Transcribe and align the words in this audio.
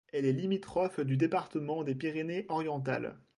Elle 0.11 0.25
est 0.25 0.31
limitrophe 0.33 0.99
du 0.99 1.15
département 1.15 1.83
des 1.83 1.93
Pyrénées-Orientales. 1.93 3.19